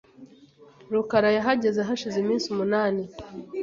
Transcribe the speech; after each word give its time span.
rukara 0.91 1.29
yahageze 1.37 1.79
hashize 1.87 2.17
iminsi 2.19 2.45
umunani. 2.53 3.03